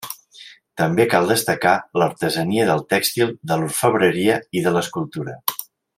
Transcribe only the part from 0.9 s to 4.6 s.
cal destacar l'artesania del tèxtil, de l'orfebreria